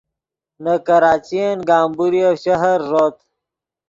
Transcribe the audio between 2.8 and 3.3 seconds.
ݱوت